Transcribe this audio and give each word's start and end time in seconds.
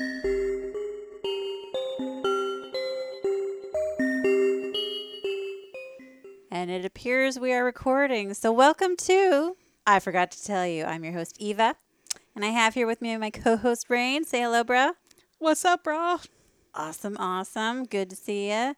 And 0.00 0.74
it 6.70 6.84
appears 6.84 7.40
we 7.40 7.52
are 7.52 7.64
recording. 7.64 8.32
So, 8.34 8.52
welcome 8.52 8.96
to 8.98 9.56
I 9.84 9.98
Forgot 9.98 10.30
to 10.30 10.44
Tell 10.44 10.64
You. 10.64 10.84
I'm 10.84 11.02
your 11.02 11.14
host, 11.14 11.34
Eva. 11.40 11.74
And 12.36 12.44
I 12.44 12.50
have 12.50 12.74
here 12.74 12.86
with 12.86 13.02
me 13.02 13.16
my 13.16 13.30
co 13.30 13.56
host, 13.56 13.90
Raine. 13.90 14.24
Say 14.24 14.42
hello, 14.42 14.62
bro. 14.62 14.92
What's 15.38 15.64
up, 15.64 15.82
bro? 15.82 16.18
Awesome, 16.74 17.16
awesome. 17.18 17.84
Good 17.84 18.10
to 18.10 18.16
see 18.16 18.52
you. 18.52 18.76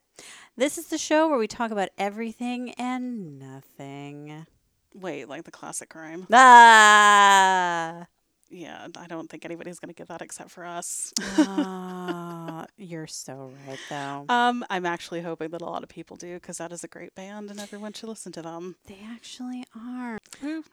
This 0.56 0.78
is 0.78 0.86
the 0.86 0.96
show 0.96 1.28
where 1.28 1.38
we 1.38 1.46
talk 1.46 1.70
about 1.70 1.90
everything 1.98 2.70
and 2.78 3.38
nothing. 3.38 4.46
Wait, 4.94 5.28
like 5.28 5.44
the 5.44 5.50
classic 5.50 5.90
crime? 5.90 6.26
Ah, 6.32 8.06
Yeah, 8.50 8.88
I 8.96 9.06
don't 9.06 9.30
think 9.30 9.44
anybody's 9.44 9.78
gonna 9.78 9.92
get 9.92 10.08
that 10.08 10.22
except 10.22 10.50
for 10.50 10.64
us. 10.64 11.12
Ah, 11.38 12.66
you're 12.76 13.06
so 13.06 13.52
right, 13.66 13.78
though. 13.88 14.24
Um, 14.28 14.64
I'm 14.68 14.84
actually 14.86 15.20
hoping 15.22 15.50
that 15.50 15.62
a 15.62 15.64
lot 15.64 15.82
of 15.82 15.88
people 15.88 16.16
do 16.16 16.34
because 16.34 16.58
that 16.58 16.72
is 16.72 16.82
a 16.84 16.88
great 16.88 17.14
band 17.14 17.50
and 17.50 17.60
everyone 17.60 17.92
should 17.92 18.08
listen 18.08 18.32
to 18.32 18.42
them. 18.42 18.76
They 18.86 18.98
actually 19.08 19.64
are. 19.76 20.18
Woo. 20.42 20.64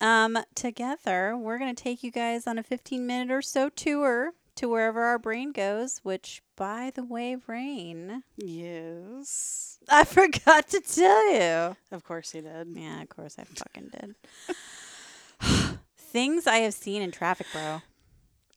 Um, 0.00 0.38
together, 0.54 1.36
we're 1.36 1.58
going 1.58 1.74
to 1.74 1.82
take 1.82 2.02
you 2.04 2.10
guys 2.12 2.46
on 2.46 2.56
a 2.56 2.62
15 2.62 3.04
minute 3.06 3.32
or 3.32 3.42
so 3.42 3.68
tour 3.68 4.32
to 4.54 4.68
wherever 4.68 5.02
our 5.02 5.18
brain 5.18 5.50
goes, 5.52 5.98
which, 6.04 6.40
by 6.56 6.92
the 6.94 7.04
way, 7.04 7.36
Raine, 7.46 8.22
Yes, 8.36 9.78
I 9.88 10.04
forgot 10.04 10.68
to 10.68 10.80
tell 10.80 11.32
you. 11.32 11.76
of 11.92 12.04
course 12.04 12.32
you 12.34 12.42
did. 12.42 12.68
Yeah, 12.74 13.02
of 13.02 13.08
course 13.08 13.36
I 13.38 13.44
fucking 13.44 13.90
did. 14.00 14.14
Things 16.08 16.46
I 16.46 16.58
have 16.58 16.74
seen 16.74 17.02
in 17.02 17.10
traffic, 17.10 17.46
bro. 17.52 17.82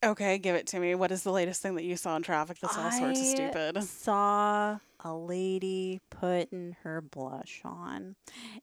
Okay, 0.03 0.37
give 0.39 0.55
it 0.55 0.65
to 0.67 0.79
me. 0.79 0.95
What 0.95 1.11
is 1.11 1.23
the 1.23 1.31
latest 1.31 1.61
thing 1.61 1.75
that 1.75 1.83
you 1.83 1.95
saw 1.95 2.15
in 2.15 2.23
traffic 2.23 2.57
that's 2.59 2.77
all 2.77 2.91
sorts 2.91 3.19
of 3.19 3.27
stupid? 3.27 3.83
Saw 3.83 4.79
a 5.03 5.13
lady 5.13 5.99
putting 6.09 6.75
her 6.83 7.01
blush 7.01 7.61
on 7.63 8.15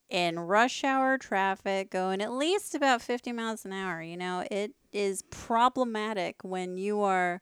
in 0.09 0.39
rush 0.41 0.85
hour 0.85 1.19
traffic 1.19 1.91
going 1.91 2.21
at 2.21 2.33
least 2.33 2.75
about 2.75 3.03
50 3.03 3.33
miles 3.33 3.65
an 3.65 3.73
hour. 3.73 4.03
You 4.03 4.17
know, 4.17 4.45
it 4.51 4.73
is 4.93 5.23
problematic 5.31 6.37
when 6.43 6.77
you 6.77 7.03
are 7.03 7.41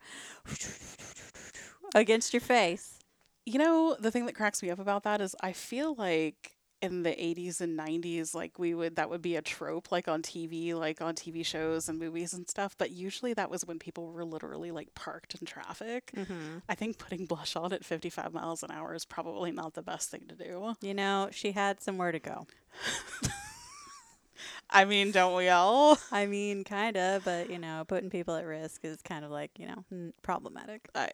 against 1.95 2.35
your 2.35 2.41
face. 2.41 2.99
You 3.47 3.59
know, 3.61 3.97
the 3.99 4.11
thing 4.11 4.27
that 4.27 4.35
cracks 4.35 4.63
me 4.63 4.71
up 4.71 4.81
about 4.81 5.05
that 5.05 5.21
is 5.21 5.37
I 5.41 5.53
feel 5.53 5.95
like 5.95 6.56
in 6.83 7.03
the 7.03 7.11
80s 7.11 7.61
and 7.61 7.79
90s 7.79 8.35
like 8.35 8.59
we 8.59 8.75
would 8.75 8.97
that 8.97 9.09
would 9.09 9.23
be 9.23 9.37
a 9.37 9.43
trope 9.43 9.91
like 9.91 10.09
on 10.09 10.21
TV 10.21 10.75
like 10.75 11.01
on 11.01 11.15
TV 11.15 11.45
shows 11.45 11.89
and 11.89 11.99
movies 11.99 12.35
and 12.35 12.49
stuff 12.49 12.77
but 12.77 12.91
usually 12.91 13.33
that 13.33 13.51
was 13.51 13.65
when 13.65 13.79
people 13.79 14.13
were 14.13 14.25
literally 14.25 14.71
like 14.71 14.95
parked 14.95 15.35
in 15.35 15.47
traffic. 15.47 16.11
Mm-hmm. 16.15 16.59
I 16.69 16.75
think 16.75 16.99
putting 16.99 17.27
blush 17.27 17.57
on 17.57 17.73
at 17.73 17.85
55 17.85 18.33
miles 18.33 18.63
an 18.63 18.71
hour 18.71 18.95
is 18.95 19.05
probably 19.05 19.53
not 19.53 19.75
the 19.75 19.83
best 19.83 20.11
thing 20.11 20.25
to 20.29 20.35
do. 20.35 20.75
You 20.81 20.95
know, 20.95 21.29
she 21.33 21.53
had 21.53 21.81
somewhere 21.81 22.13
to 22.13 22.19
go. 22.19 22.47
I 24.71 24.85
mean, 24.85 25.13
don't 25.13 25.37
we 25.37 25.49
all? 25.49 25.99
I 26.13 26.27
mean, 26.27 26.65
kind 26.65 26.97
of, 26.97 27.25
but 27.25 27.51
you 27.51 27.59
know, 27.59 27.85
putting 27.87 28.11
people 28.11 28.35
at 28.35 28.45
risk 28.45 28.85
is 28.85 29.01
kind 29.03 29.25
of 29.25 29.31
like, 29.31 29.53
you 29.59 29.67
know, 29.67 30.13
problematic. 30.23 30.89
I, 30.95 31.11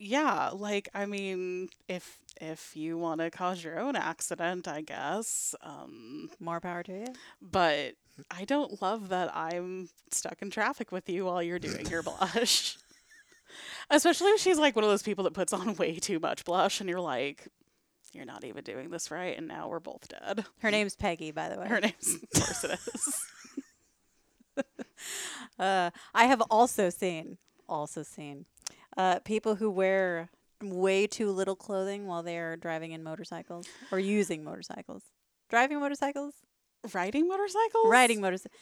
yeah, 0.00 0.48
like 0.52 0.88
I 0.94 1.06
mean, 1.06 1.68
if 1.88 2.18
if 2.40 2.74
you 2.74 2.96
want 2.98 3.20
to 3.20 3.30
cause 3.30 3.62
your 3.62 3.78
own 3.78 3.94
accident, 3.96 4.66
I 4.66 4.80
guess. 4.80 5.54
Um, 5.62 6.30
More 6.40 6.58
power 6.60 6.82
to 6.84 6.92
you. 6.92 7.06
but 7.40 7.94
I 8.30 8.44
don't 8.44 8.80
love 8.82 9.10
that 9.10 9.34
I'm 9.36 9.90
stuck 10.10 10.40
in 10.42 10.50
traffic 10.50 10.90
with 10.90 11.08
you 11.08 11.26
while 11.26 11.42
you're 11.42 11.58
doing 11.58 11.86
your 11.86 12.02
blush. 12.02 12.76
Especially 13.90 14.28
if 14.30 14.40
she's 14.40 14.58
like 14.58 14.74
one 14.76 14.84
of 14.84 14.90
those 14.90 15.02
people 15.02 15.24
that 15.24 15.34
puts 15.34 15.52
on 15.52 15.74
way 15.76 15.98
too 15.98 16.18
much 16.18 16.44
blush 16.44 16.80
and 16.80 16.88
you're 16.88 17.00
like, 17.00 17.48
you're 18.12 18.24
not 18.24 18.44
even 18.44 18.64
doing 18.64 18.90
this 18.90 19.10
right, 19.10 19.36
and 19.36 19.46
now 19.48 19.68
we're 19.68 19.80
both 19.80 20.08
dead. 20.08 20.44
Her 20.60 20.70
name's 20.70 20.96
Peggy, 20.96 21.30
by 21.30 21.48
the 21.48 21.58
way. 21.60 21.66
Her 21.68 21.80
name's, 21.80 22.14
of 22.14 22.30
course 22.34 22.64
it 22.64 22.78
is. 22.94 23.14
Uh, 25.58 25.90
I 26.14 26.24
have 26.24 26.40
also 26.50 26.88
seen, 26.90 27.36
also 27.68 28.02
seen, 28.02 28.46
uh, 29.00 29.18
people 29.20 29.54
who 29.56 29.70
wear 29.70 30.28
way 30.62 31.06
too 31.06 31.30
little 31.30 31.56
clothing 31.56 32.06
while 32.06 32.22
they 32.22 32.36
are 32.38 32.56
driving 32.56 32.92
in 32.92 33.02
motorcycles 33.02 33.66
or 33.90 33.98
using 33.98 34.44
motorcycles. 34.44 35.02
Driving 35.48 35.80
motorcycles, 35.80 36.34
Riding 36.92 37.26
motorcycles? 37.28 37.86
riding 37.86 38.20
motorcycles. 38.20 38.58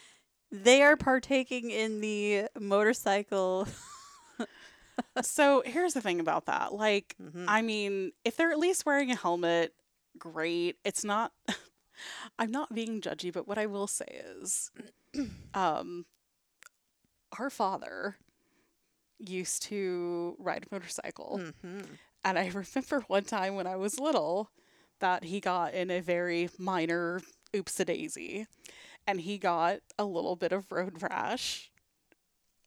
They 0.52 0.82
are 0.82 0.96
partaking 0.96 1.70
in 1.70 2.00
the 2.00 2.48
motorcycle. 2.58 3.66
So 5.22 5.62
here's 5.66 5.94
the 5.94 6.00
thing 6.00 6.20
about 6.20 6.46
that. 6.46 6.72
Like, 6.72 7.16
Mhm. 7.20 7.44
I 7.48 7.62
mean, 7.62 8.12
if 8.24 8.36
they're 8.36 8.52
at 8.52 8.58
least 8.58 8.86
wearing 8.86 9.10
a 9.10 9.16
helmet, 9.16 9.74
great. 10.16 10.76
It's 10.84 11.02
not 11.04 11.32
I'm 12.38 12.52
not 12.52 12.72
being 12.74 13.00
judgy, 13.00 13.32
but 13.32 13.48
what 13.48 13.58
I 13.58 13.66
will 13.66 13.88
say 13.88 14.22
is 14.40 14.70
um 15.54 16.06
our 17.38 17.50
father 17.50 18.16
used 19.18 19.62
to 19.64 20.36
ride 20.38 20.64
a 20.70 20.74
motorcycle. 20.74 21.40
Mhm. 21.64 21.86
And 22.24 22.38
I 22.38 22.46
remember 22.54 23.04
one 23.08 23.24
time 23.24 23.54
when 23.56 23.66
I 23.66 23.76
was 23.76 23.98
little 23.98 24.50
that 25.00 25.24
he 25.24 25.40
got 25.40 25.74
in 25.74 25.90
a 25.90 26.00
very 26.00 26.50
minor 26.58 27.20
oops 27.54 27.78
a 27.80 27.84
daisy 27.84 28.46
and 29.06 29.20
he 29.20 29.38
got 29.38 29.80
a 29.98 30.04
little 30.04 30.36
bit 30.36 30.52
of 30.52 30.70
road 30.72 31.02
rash 31.02 31.70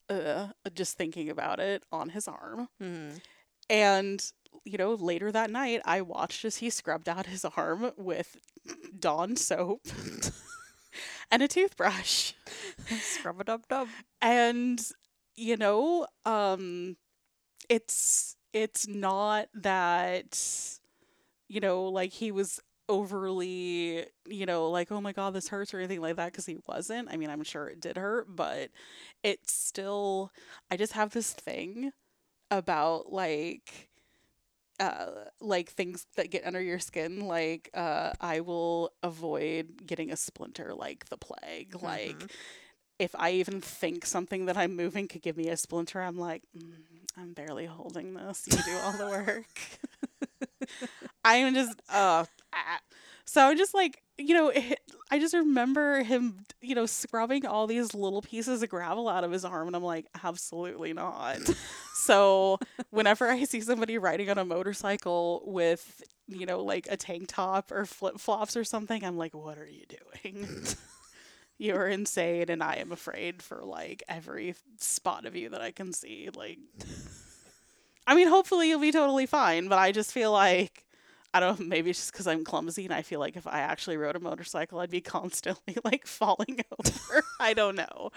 uh, 0.09 0.47
just 0.73 0.97
thinking 0.97 1.29
about 1.29 1.59
it 1.59 1.83
on 1.91 2.09
his 2.09 2.27
arm. 2.27 2.67
Mhm. 2.81 3.21
And, 3.69 4.31
you 4.65 4.77
know, 4.77 4.93
later 4.93 5.31
that 5.31 5.49
night, 5.49 5.81
I 5.85 6.01
watched 6.01 6.43
as 6.43 6.57
he 6.57 6.69
scrubbed 6.69 7.07
out 7.07 7.27
his 7.27 7.45
arm 7.45 7.91
with 7.97 8.35
Dawn 8.99 9.35
soap 9.37 9.81
and 11.31 11.41
a 11.41 11.47
toothbrush. 11.47 12.33
Scrub 12.99 13.39
a 13.39 13.43
dub 13.45 13.67
dub. 13.69 13.87
And, 14.21 14.81
you 15.35 15.57
know, 15.57 16.07
um, 16.25 16.97
it's 17.69 18.35
it's 18.53 18.87
not 18.87 19.47
that, 19.53 20.39
you 21.47 21.59
know, 21.59 21.83
like 21.85 22.11
he 22.13 22.31
was 22.31 22.59
overly, 22.89 24.05
you 24.27 24.45
know, 24.45 24.69
like, 24.69 24.91
oh 24.91 25.01
my 25.01 25.13
God, 25.13 25.33
this 25.33 25.47
hurts 25.49 25.73
or 25.73 25.79
anything 25.79 26.01
like 26.01 26.17
that, 26.17 26.31
because 26.31 26.45
he 26.45 26.57
wasn't. 26.67 27.09
I 27.11 27.17
mean, 27.17 27.29
I'm 27.29 27.43
sure 27.43 27.67
it 27.67 27.79
did 27.81 27.97
hurt, 27.97 28.27
but 28.35 28.69
it's 29.23 29.53
still, 29.53 30.31
I 30.69 30.77
just 30.77 30.93
have 30.93 31.11
this 31.11 31.33
thing 31.33 31.91
about 32.51 33.11
like, 33.13 33.89
uh, 34.79 35.07
like 35.41 35.69
things 35.71 36.05
that 36.17 36.31
get 36.31 36.45
under 36.45 36.61
your 36.61 36.79
skin. 36.79 37.21
Like, 37.27 37.69
uh, 37.73 38.11
I 38.21 38.41
will 38.41 38.91
avoid 39.03 39.85
getting 39.85 40.11
a 40.11 40.17
splinter 40.17 40.73
like 40.73 41.07
the 41.09 41.17
plague. 41.17 41.75
Like, 41.81 42.17
Mhm. 42.23 42.29
If 43.01 43.15
I 43.17 43.31
even 43.31 43.61
think 43.61 44.05
something 44.05 44.45
that 44.45 44.55
I'm 44.55 44.75
moving 44.75 45.07
could 45.07 45.23
give 45.23 45.35
me 45.35 45.47
a 45.49 45.57
splinter, 45.57 45.99
I'm 46.01 46.19
like, 46.19 46.43
mm, 46.55 46.73
I'm 47.17 47.33
barely 47.33 47.65
holding 47.65 48.13
this. 48.13 48.45
You 48.45 48.57
do 48.63 48.77
all 48.77 48.91
the 48.91 49.07
work. 49.25 50.69
I'm 51.25 51.55
just, 51.55 51.81
uh, 51.89 52.25
ah. 52.53 52.79
so 53.25 53.47
I'm 53.47 53.57
just 53.57 53.73
like, 53.73 54.03
you 54.19 54.35
know, 54.35 54.49
it, 54.49 54.79
I 55.09 55.17
just 55.17 55.33
remember 55.33 56.03
him, 56.03 56.45
you 56.61 56.75
know, 56.75 56.85
scrubbing 56.85 57.47
all 57.47 57.65
these 57.65 57.95
little 57.95 58.21
pieces 58.21 58.61
of 58.61 58.69
gravel 58.69 59.09
out 59.09 59.23
of 59.23 59.31
his 59.31 59.43
arm, 59.43 59.65
and 59.65 59.75
I'm 59.75 59.83
like, 59.83 60.05
absolutely 60.23 60.93
not. 60.93 61.39
so 61.95 62.59
whenever 62.91 63.27
I 63.27 63.45
see 63.45 63.61
somebody 63.61 63.97
riding 63.97 64.29
on 64.29 64.37
a 64.37 64.45
motorcycle 64.45 65.41
with, 65.47 66.03
you 66.27 66.45
know, 66.45 66.63
like 66.63 66.87
a 66.87 66.97
tank 66.97 67.29
top 67.29 67.71
or 67.71 67.87
flip 67.87 68.19
flops 68.19 68.55
or 68.55 68.63
something, 68.63 69.03
I'm 69.03 69.17
like, 69.17 69.33
what 69.33 69.57
are 69.57 69.67
you 69.67 69.85
doing? 69.89 70.47
You 71.61 71.75
are 71.75 71.87
insane, 71.87 72.49
and 72.49 72.63
I 72.63 72.75
am 72.75 72.91
afraid 72.91 73.41
for 73.41 73.63
like 73.63 74.03
every 74.09 74.55
spot 74.77 75.25
of 75.25 75.35
you 75.35 75.49
that 75.49 75.61
I 75.61 75.71
can 75.71 75.93
see. 75.93 76.29
Like, 76.35 76.57
I 78.07 78.15
mean, 78.15 78.27
hopefully 78.27 78.69
you'll 78.69 78.79
be 78.81 78.91
totally 78.91 79.25
fine, 79.25 79.67
but 79.67 79.79
I 79.79 79.91
just 79.91 80.11
feel 80.11 80.31
like. 80.31 80.85
I 81.33 81.39
don't 81.39 81.61
know, 81.61 81.65
maybe 81.65 81.89
it's 81.89 81.99
just 81.99 82.11
because 82.11 82.27
I'm 82.27 82.43
clumsy 82.43 82.83
and 82.83 82.93
I 82.93 83.03
feel 83.03 83.21
like 83.21 83.37
if 83.37 83.47
I 83.47 83.59
actually 83.61 83.95
rode 83.95 84.17
a 84.17 84.19
motorcycle, 84.19 84.79
I'd 84.79 84.89
be 84.89 84.99
constantly 85.17 85.77
like 85.85 86.05
falling 86.05 86.59
over. 86.77 87.23
I 87.39 87.53
don't 87.53 87.77
know. 87.77 88.09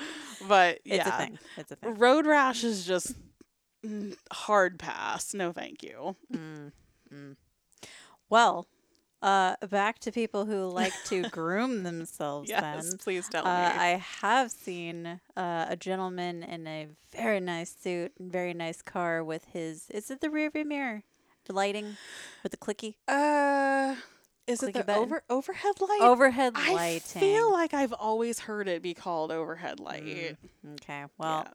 But 0.48 0.80
It's 0.84 1.06
yeah, 1.06 1.08
a 1.08 1.12
thing. 1.26 1.38
It's 1.56 1.70
a 1.70 1.76
thing. 1.76 1.94
road 1.94 2.26
rash 2.26 2.64
is 2.64 2.84
just 2.84 3.14
mm, 3.86 4.16
hard 4.32 4.80
pass. 4.80 5.32
No, 5.32 5.52
thank 5.52 5.84
you. 5.84 6.16
Mm, 6.32 6.72
mm. 7.14 7.36
Well, 8.28 8.66
uh, 9.24 9.56
back 9.68 9.98
to 10.00 10.12
people 10.12 10.44
who 10.44 10.66
like 10.68 10.92
to 11.06 11.28
groom 11.30 11.82
themselves. 11.82 12.48
Yes, 12.50 12.60
then. 12.60 12.98
please 12.98 13.28
tell 13.28 13.46
Uh, 13.46 13.70
me. 13.70 13.78
I 13.78 13.88
have 14.20 14.50
seen 14.52 15.20
uh, 15.36 15.66
a 15.68 15.76
gentleman 15.76 16.42
in 16.42 16.66
a 16.66 16.88
very 17.10 17.40
nice 17.40 17.74
suit 17.74 18.12
and 18.18 18.30
very 18.30 18.54
nice 18.54 18.82
car 18.82 19.24
with 19.24 19.46
his. 19.52 19.88
Is 19.90 20.10
it 20.10 20.20
the 20.20 20.30
rear 20.30 20.50
view 20.50 20.64
mirror? 20.64 21.02
The 21.46 21.52
lighting 21.54 21.96
with 22.42 22.52
the 22.52 22.58
clicky 22.58 22.94
Uh, 23.08 23.96
is 24.46 24.62
it 24.62 24.72
the 24.74 24.84
button. 24.84 25.02
over 25.04 25.22
overhead 25.30 25.80
light? 25.80 25.98
overhead 26.02 26.52
I 26.56 26.72
lighting. 26.72 27.22
I 27.22 27.24
feel 27.24 27.52
like 27.52 27.72
I've 27.74 27.92
always 27.94 28.40
heard 28.40 28.68
it 28.68 28.82
be 28.82 28.94
called 28.94 29.30
overhead 29.32 29.80
light. 29.80 30.04
Mm, 30.04 30.36
okay. 30.74 31.04
Well, 31.18 31.46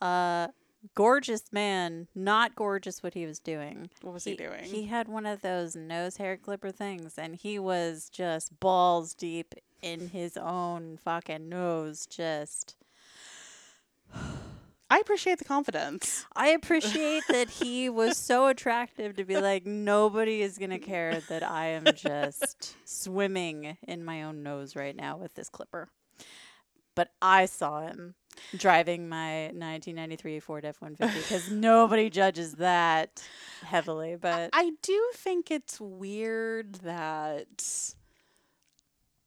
yeah. 0.00 0.06
uh, 0.06 0.48
gorgeous 0.94 1.52
man, 1.52 2.08
not 2.14 2.54
gorgeous 2.54 3.02
what 3.02 3.14
he 3.14 3.26
was 3.26 3.38
doing. 3.38 3.90
What 4.02 4.14
was 4.14 4.24
he, 4.24 4.36
doing? 4.36 4.64
He 4.64 4.86
had 4.86 5.08
one 5.08 5.26
of 5.26 5.42
those 5.42 5.74
nose 5.76 6.16
hair 6.16 6.36
clipper 6.36 6.70
things, 6.70 7.18
and 7.18 7.36
he 7.36 7.58
was 7.58 8.08
just 8.10 8.58
balls 8.60 9.14
deep 9.14 9.54
in 9.82 10.08
his 10.08 10.36
own 10.36 10.98
fucking 10.98 11.48
nose. 11.48 12.06
Just, 12.06 12.76
I 14.90 14.98
appreciate 14.98 15.38
the 15.38 15.44
confidence. 15.44 16.26
I 16.36 16.48
appreciate 16.48 17.24
that 17.28 17.50
he 17.50 17.88
was 17.88 18.16
so 18.18 18.46
attractive 18.46 19.16
to 19.16 19.24
be 19.24 19.40
like, 19.40 19.66
nobody 19.66 20.42
is 20.42 20.58
gonna 20.58 20.78
care 20.78 21.20
that 21.28 21.42
I 21.42 21.66
am 21.66 21.84
just 21.94 22.76
swimming 22.84 23.76
in 23.82 24.04
my 24.04 24.22
own 24.22 24.42
nose 24.42 24.76
right 24.76 24.94
now 24.94 25.16
with 25.16 25.34
this 25.34 25.48
clipper. 25.48 25.88
But 26.94 27.10
I 27.20 27.46
saw 27.46 27.80
him 27.80 28.14
driving 28.56 29.08
my 29.08 29.44
1993 29.46 30.40
Ford 30.40 30.64
F-150 30.64 30.98
because 30.98 31.50
nobody 31.50 32.10
judges 32.10 32.54
that 32.54 33.22
heavily. 33.64 34.16
But 34.16 34.50
I 34.52 34.72
do 34.82 35.10
think 35.14 35.50
it's 35.50 35.80
weird 35.80 36.76
that 36.76 37.94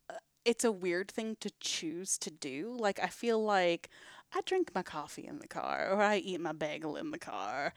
uh, 0.09 0.13
it's 0.45 0.63
a 0.63 0.71
weird 0.71 1.09
thing 1.09 1.37
to 1.41 1.51
choose 1.59 2.17
to 2.19 2.31
do. 2.31 2.75
Like 2.77 2.99
I 3.01 3.07
feel 3.07 3.43
like 3.43 3.89
I 4.33 4.41
drink 4.41 4.71
my 4.73 4.83
coffee 4.83 5.25
in 5.25 5.39
the 5.39 5.47
car 5.47 5.89
or 5.91 6.01
I 6.01 6.17
eat 6.17 6.41
my 6.41 6.53
bagel 6.53 6.95
in 6.95 7.11
the 7.11 7.19
car. 7.19 7.73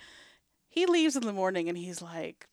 He 0.69 0.87
leaves 0.87 1.16
in 1.16 1.22
the 1.26 1.32
morning 1.32 1.69
and 1.69 1.76
he's 1.78 2.02
like 2.02 2.46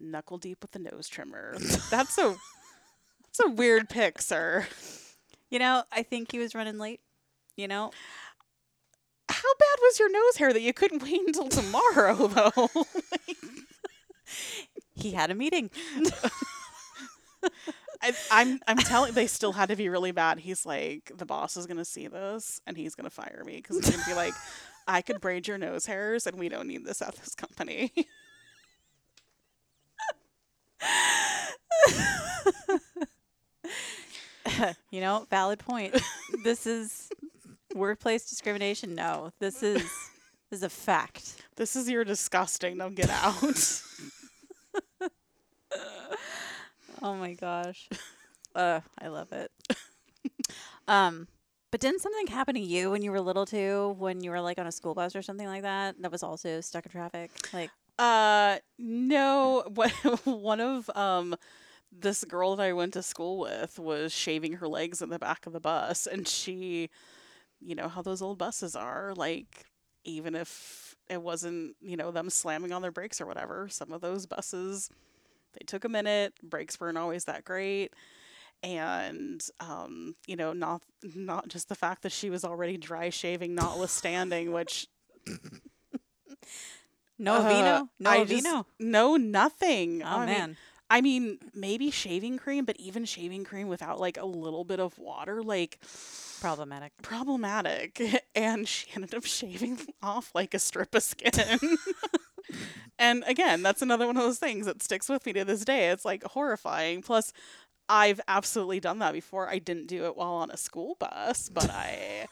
knuckle 0.00 0.38
deep 0.38 0.58
with 0.62 0.72
the 0.72 0.78
nose 0.78 1.08
trimmer. 1.08 1.56
that's 1.90 2.18
a 2.18 2.36
that's 3.24 3.40
a 3.44 3.50
weird 3.50 3.88
pick, 3.88 4.20
sir. 4.20 4.66
You 5.54 5.60
know, 5.60 5.84
I 5.92 6.04
think 6.04 6.32
he 6.32 6.40
was 6.40 6.54
running 6.56 6.78
late. 6.78 7.00
You 7.56 7.68
know, 7.68 7.92
How 9.28 9.54
bad 9.58 9.78
was 9.82 9.98
your 9.98 10.10
nose 10.10 10.36
hair 10.36 10.52
that 10.52 10.60
you 10.62 10.72
couldn't 10.74 11.02
wait 11.02 11.20
until 11.26 11.48
tomorrow 11.48 12.26
though? 12.28 12.68
he 14.94 15.12
had 15.12 15.30
a 15.30 15.34
meeting. 15.34 15.70
I, 18.02 18.12
I'm 18.30 18.60
I'm 18.66 18.82
telling 18.82 19.12
they 19.14 19.26
still 19.26 19.52
had 19.52 19.68
to 19.70 19.76
be 19.76 19.88
really 19.88 20.12
bad. 20.12 20.38
He's 20.38 20.66
like 20.66 21.10
the 21.16 21.24
boss 21.26 21.56
is 21.56 21.66
gonna 21.66 21.84
see 21.84 22.06
this 22.08 22.60
and 22.66 22.76
he's 22.76 22.94
gonna 22.94 23.10
fire 23.10 23.42
me 23.46 23.56
because 23.56 23.76
he's 23.76 23.88
gonna 23.90 24.02
be 24.06 24.14
like, 24.14 24.34
I 24.86 25.00
could 25.02 25.20
braid 25.20 25.48
your 25.48 25.58
nose 25.58 25.86
hairs 25.86 26.26
and 26.26 26.38
we 26.38 26.48
don't 26.48 26.66
need 26.68 26.84
this 26.84 27.00
at 27.00 27.16
this 27.16 27.34
company. 27.34 27.92
you 34.90 35.00
know, 35.00 35.26
valid 35.30 35.58
point. 35.58 36.00
this 36.44 36.66
is 36.66 37.08
workplace 37.74 38.28
discrimination. 38.28 38.94
No, 38.94 39.32
this 39.40 39.62
is 39.62 39.82
this 40.50 40.58
is 40.58 40.62
a 40.62 40.68
fact. 40.68 41.42
this 41.56 41.76
is 41.76 41.88
your 41.88 42.04
disgusting. 42.04 42.76
Now 42.76 42.88
get 42.88 43.10
out. 43.10 43.82
Oh 47.02 47.14
my 47.14 47.34
gosh. 47.34 47.88
Uh, 48.54 48.80
I 48.98 49.08
love 49.08 49.30
it. 49.32 49.50
um, 50.88 51.28
but 51.70 51.80
didn't 51.80 52.00
something 52.00 52.28
happen 52.28 52.54
to 52.54 52.60
you 52.60 52.90
when 52.90 53.02
you 53.02 53.10
were 53.10 53.20
little 53.20 53.44
too? 53.44 53.94
When 53.98 54.22
you 54.22 54.30
were 54.30 54.40
like 54.40 54.58
on 54.58 54.66
a 54.66 54.72
school 54.72 54.94
bus 54.94 55.14
or 55.14 55.20
something 55.20 55.46
like 55.46 55.62
that? 55.62 56.00
That 56.00 56.10
was 56.10 56.22
also 56.22 56.60
stuck 56.62 56.86
in 56.86 56.92
traffic. 56.92 57.30
Like, 57.52 57.70
Uh, 57.98 58.56
no. 58.78 59.64
What 59.74 59.90
one 60.24 60.60
of 60.60 60.88
um 60.94 61.34
this 61.96 62.24
girl 62.24 62.56
that 62.56 62.62
I 62.64 62.72
went 62.72 62.92
to 62.94 63.02
school 63.02 63.38
with 63.38 63.78
was 63.78 64.12
shaving 64.12 64.54
her 64.54 64.68
legs 64.68 65.00
in 65.02 65.08
the 65.10 65.18
back 65.18 65.46
of 65.46 65.52
the 65.52 65.60
bus, 65.60 66.06
and 66.06 66.26
she, 66.26 66.90
you 67.60 67.74
know 67.74 67.88
how 67.88 68.02
those 68.02 68.20
old 68.22 68.38
buses 68.38 68.74
are. 68.76 69.12
Like, 69.16 69.66
even 70.04 70.34
if 70.34 70.94
it 71.08 71.22
wasn't, 71.22 71.76
you 71.80 71.96
know, 71.96 72.10
them 72.10 72.30
slamming 72.30 72.72
on 72.72 72.82
their 72.82 72.90
brakes 72.92 73.20
or 73.20 73.26
whatever, 73.26 73.68
some 73.68 73.92
of 73.92 74.00
those 74.00 74.26
buses, 74.26 74.90
they 75.52 75.64
took 75.66 75.84
a 75.84 75.88
minute. 75.88 76.34
Brakes 76.42 76.80
weren't 76.80 76.98
always 76.98 77.24
that 77.26 77.44
great. 77.44 77.92
And 78.62 79.46
um, 79.60 80.16
you 80.26 80.36
know, 80.36 80.52
not 80.54 80.82
not 81.02 81.48
just 81.48 81.68
the 81.68 81.74
fact 81.74 82.02
that 82.02 82.12
she 82.12 82.30
was 82.30 82.44
already 82.44 82.76
dry 82.78 83.10
shaving, 83.10 83.54
notwithstanding, 83.54 84.52
which 84.52 84.88
no 87.18 87.36
Uh, 87.36 87.48
vino, 87.48 87.88
no 88.00 88.10
I 88.10 88.24
just- 88.24 88.42
vino. 88.44 88.66
no 88.80 89.16
nothing. 89.16 90.02
Oh 90.02 90.06
I 90.06 90.18
mean, 90.20 90.26
man, 90.26 90.56
I 90.90 91.00
mean, 91.00 91.38
maybe 91.54 91.90
shaving 91.90 92.38
cream, 92.38 92.64
but 92.64 92.76
even 92.78 93.04
shaving 93.04 93.44
cream 93.44 93.68
without 93.68 93.98
like 93.98 94.18
a 94.18 94.26
little 94.26 94.64
bit 94.64 94.80
of 94.80 94.98
water, 94.98 95.42
like 95.42 95.78
problematic. 96.40 96.92
problematic. 97.02 98.02
And 98.34 98.66
she 98.68 98.88
ended 98.94 99.14
up 99.14 99.24
shaving 99.24 99.78
off 100.02 100.30
like 100.34 100.54
a 100.54 100.58
strip 100.58 100.94
of 100.94 101.02
skin. 101.02 101.58
and 102.98 103.24
again, 103.26 103.62
that's 103.62 103.80
another 103.80 104.06
one 104.06 104.16
of 104.16 104.22
those 104.22 104.38
things 104.38 104.66
that 104.66 104.82
sticks 104.82 105.08
with 105.08 105.24
me 105.24 105.32
to 105.34 105.44
this 105.44 105.64
day. 105.64 105.90
It's 105.90 106.04
like 106.04 106.24
horrifying. 106.24 107.00
Plus, 107.00 107.32
I've 107.88 108.20
absolutely 108.28 108.80
done 108.80 108.98
that 109.00 109.12
before. 109.12 109.48
I 109.48 109.58
didn't 109.58 109.86
do 109.86 110.04
it 110.06 110.16
while 110.16 110.34
on 110.34 110.50
a 110.50 110.56
school 110.56 110.96
bus, 110.98 111.48
but 111.48 111.70
I 111.70 112.26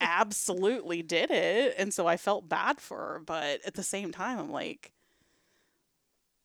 absolutely 0.00 1.02
did 1.02 1.30
it. 1.30 1.74
And 1.78 1.92
so 1.92 2.06
I 2.06 2.16
felt 2.16 2.48
bad 2.48 2.80
for 2.80 2.98
her. 2.98 3.22
But 3.24 3.60
at 3.66 3.74
the 3.74 3.82
same 3.82 4.12
time, 4.12 4.38
I'm 4.38 4.52
like, 4.52 4.92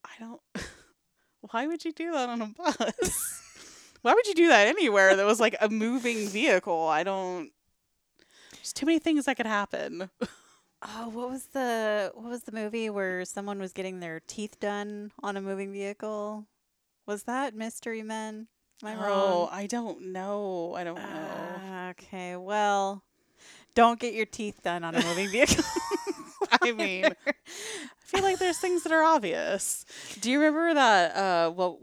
I 0.06 0.12
don't. 0.20 0.42
Why 1.52 1.68
would 1.68 1.84
you 1.84 1.92
do 1.92 2.12
that 2.12 2.30
on 2.30 2.42
a 2.42 2.48
bus? 2.48 3.42
Why 4.02 4.14
would 4.14 4.28
you 4.28 4.34
do 4.34 4.48
that 4.48 4.68
anywhere 4.68 5.16
that 5.16 5.26
was 5.26 5.40
like 5.40 5.56
a 5.62 5.70
moving 5.70 6.28
vehicle? 6.28 6.88
I 6.88 7.04
don't. 7.04 7.52
There's 8.54 8.74
too 8.74 8.86
many 8.86 9.00
things 9.00 9.26
that 9.26 9.38
could 9.38 9.46
happen. 9.46 10.10
Oh, 10.86 11.10
what 11.10 11.30
was 11.30 11.46
the 11.48 12.12
what 12.14 12.30
was 12.30 12.44
the 12.44 12.52
movie 12.52 12.90
where 12.90 13.24
someone 13.24 13.60
was 13.60 13.72
getting 13.72 14.00
their 14.00 14.22
teeth 14.28 14.60
done 14.60 15.12
on 15.22 15.38
a 15.38 15.42
moving 15.42 15.72
vehicle? 15.72 16.46
Was 17.06 17.24
that 17.24 17.56
Mystery 17.56 18.04
Men? 18.04 18.48
Am 18.84 18.90
I 18.90 18.96
oh, 18.96 19.08
wrong? 19.08 19.50
I 19.52 19.68
don't 19.68 20.12
know. 20.12 20.74
I 20.76 20.84
don't 20.84 20.96
know. 20.96 21.04
Ah, 21.06 21.90
okay, 21.92 22.36
well, 22.36 23.04
don't 23.76 24.00
get 24.00 24.14
your 24.14 24.26
teeth 24.26 24.62
done 24.62 24.84
on 24.84 24.96
a 24.96 25.04
moving 25.04 25.30
vehicle. 25.30 25.64
I 26.62 26.72
mean, 26.74 27.06
feel 28.14 28.24
like 28.24 28.40
there's 28.40 28.58
things 28.58 28.84
that 28.84 28.92
are 28.92 29.04
obvious. 29.04 29.86
Do 30.22 30.32
you 30.32 30.40
remember 30.40 30.74
that? 30.76 31.16
Uh, 31.16 31.52
well, 31.52 31.80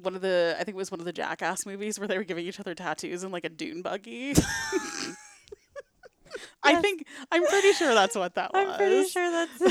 one 0.00 0.14
of 0.14 0.22
the 0.22 0.56
I 0.58 0.64
think 0.64 0.74
it 0.74 0.78
was 0.78 0.90
one 0.90 1.00
of 1.00 1.06
the 1.06 1.12
Jackass 1.12 1.66
movies 1.66 1.98
where 1.98 2.08
they 2.08 2.16
were 2.16 2.24
giving 2.24 2.46
each 2.46 2.60
other 2.60 2.74
tattoos 2.74 3.22
in 3.24 3.30
like 3.30 3.44
a 3.44 3.48
dune 3.48 3.82
buggy. 3.82 4.34
I 6.62 6.80
think 6.80 7.06
I'm 7.30 7.46
pretty 7.46 7.72
sure 7.72 7.94
that's 7.94 8.16
what 8.16 8.34
that 8.34 8.52
was. 8.52 8.66
I'm 8.66 8.76
pretty 8.76 9.08
sure 9.08 9.30
that's. 9.30 9.60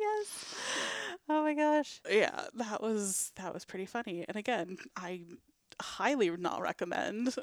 yes. 0.00 0.54
Oh 1.28 1.42
my 1.42 1.54
gosh. 1.54 2.00
Yeah, 2.08 2.42
that 2.54 2.80
was 2.82 3.32
that 3.36 3.52
was 3.52 3.64
pretty 3.64 3.86
funny. 3.86 4.24
And 4.28 4.36
again, 4.36 4.76
I 4.96 5.22
highly 5.80 6.30
would 6.30 6.40
not 6.40 6.62
recommend. 6.62 7.34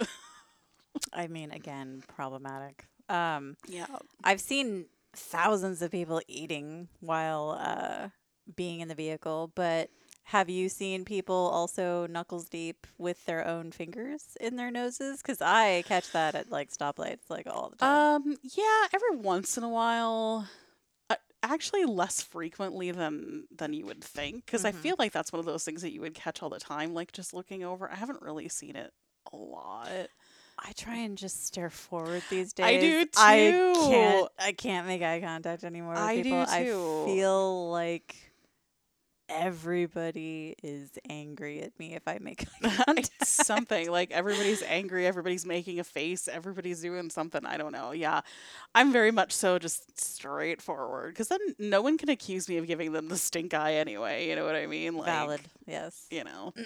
I 1.13 1.28
mean, 1.28 1.51
again, 1.51 2.04
problematic. 2.08 2.86
Um, 3.10 3.58
yeah. 3.68 3.88
I've 4.24 4.39
seen 4.39 4.86
thousands 5.15 5.82
of 5.82 5.91
people 5.91 6.22
eating 6.27 6.89
while 7.00 7.51
uh, 7.60 8.10
being 8.55 8.79
in 8.82 8.88
the 8.88 8.96
vehicle, 8.96 9.51
but 9.55 9.89
have 10.25 10.50
you 10.50 10.70
seen 10.70 11.05
people 11.05 11.36
also 11.36 12.08
knuckles 12.08 12.50
deep 12.50 12.88
with 12.98 13.25
their 13.25 13.46
own 13.46 13.72
fingers 13.72 14.38
in 14.41 14.55
their 14.55 14.72
noses? 14.72 15.22
Because 15.22 15.41
I 15.41 15.84
catch 15.84 16.12
that 16.12 16.36
at 16.36 16.50
like 16.50 16.72
stoplights 16.72 17.29
like 17.29 17.48
all 17.48 17.70
the 17.70 17.77
time. 17.77 18.05
Um. 18.15 18.38
Yeah. 18.43 18.88
Every 18.93 19.17
once 19.17 19.58
in 19.58 19.63
a 19.63 19.70
while. 19.70 20.48
Uh, 21.10 21.15
actually, 21.43 21.86
less 21.86 22.22
frequently 22.22 22.91
than 22.91 23.48
than 23.51 23.74
you 23.74 23.86
would 23.86 24.03
think, 24.03 24.46
because 24.46 24.65
I 24.65 24.72
Mhm. 24.72 24.74
feel 24.74 24.96
like 25.00 25.12
that's 25.13 25.32
one 25.34 25.39
of 25.39 25.46
those 25.46 25.65
things 25.65 25.82
that 25.84 25.91
you 25.93 26.01
would 26.01 26.15
catch 26.15 26.41
all 26.43 26.50
the 26.50 26.60
time. 26.60 26.93
Like 26.93 27.12
just 27.12 27.34
looking 27.34 27.63
over. 27.63 27.91
I 27.91 27.96
haven't 27.96 28.22
really 28.22 28.50
seen 28.50 28.75
it 28.75 28.93
a 29.32 29.38
lot. 29.38 30.10
I 30.60 30.72
try 30.74 30.98
and 30.98 31.18
just 31.18 31.46
stare 31.46 31.70
forward 31.70 32.24
these 32.30 32.54
days. 32.54 32.66
I 32.66 32.80
do 32.80 33.06
too. 33.06 33.12
I 33.18 33.38
can't. 33.90 34.32
I 34.40 34.52
can't 34.54 34.88
make 34.88 35.02
eye 35.02 35.20
contact 35.22 35.64
anymore 35.64 35.94
with 35.94 36.00
I 36.02 36.18
do 36.18 36.24
people. 36.24 36.46
too. 36.46 36.52
I 36.52 37.14
feel 37.14 37.70
like 37.72 38.16
everybody 39.30 40.56
is 40.62 40.92
angry 41.10 41.62
at 41.62 41.78
me 41.80 41.96
if 41.96 42.08
I 42.08 42.20
make 42.22 42.46
eye 42.64 42.84
contact. 42.86 43.26
something 43.28 43.90
like 43.90 44.12
everybody's 44.12 44.62
angry, 44.64 45.08
everybody's 45.08 45.46
making 45.46 45.80
a 45.80 45.84
face, 45.84 46.28
everybody's 46.28 46.82
doing 46.82 47.10
something. 47.10 47.46
I 47.46 47.58
don't 47.58 47.72
know. 47.72 47.92
Yeah, 47.92 48.22
I'm 48.76 48.92
very 48.92 49.12
much 49.12 49.32
so 49.34 49.58
just 49.60 50.00
straightforward 50.00 51.14
because 51.14 51.30
then 51.30 51.40
no 51.60 51.82
one 51.82 51.98
can 51.98 52.10
accuse 52.10 52.48
me 52.48 52.58
of 52.58 52.68
giving 52.68 52.92
them 52.94 53.10
the 53.10 53.18
stink 53.18 53.54
eye 53.54 53.74
anyway. 53.76 54.28
You 54.30 54.36
know 54.36 54.46
what 54.46 54.56
I 54.56 54.68
mean? 54.68 54.96
Like, 54.96 55.06
Valid. 55.08 55.42
Yes. 55.68 56.06
You 56.10 56.24
know. 56.24 56.54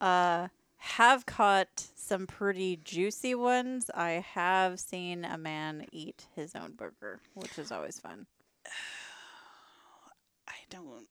Uh, 0.00 0.48
have 0.78 1.26
caught 1.26 1.88
some 2.10 2.26
pretty 2.26 2.76
juicy 2.82 3.36
ones. 3.36 3.88
I 3.94 4.24
have 4.34 4.80
seen 4.80 5.24
a 5.24 5.38
man 5.38 5.86
eat 5.92 6.26
his 6.34 6.56
own 6.56 6.72
burger, 6.72 7.20
which 7.34 7.56
is 7.56 7.70
always 7.70 8.00
fun. 8.00 8.26
I 10.48 10.54
don't. 10.68 11.06